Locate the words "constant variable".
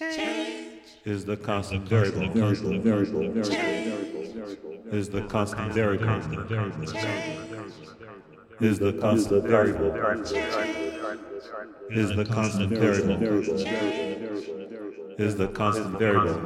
1.36-2.22, 5.28-6.80, 8.94-9.94, 12.24-13.22, 15.48-16.40